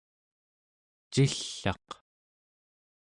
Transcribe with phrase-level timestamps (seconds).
[1.11, 1.87] cill'aq